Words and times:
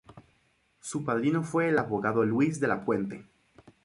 Su 0.79 1.05
padrino 1.05 1.43
fue 1.43 1.69
el 1.69 1.77
abogado 1.77 2.25
Luis 2.25 2.59
de 2.59 2.67
la 2.67 2.83
Puente. 2.83 3.23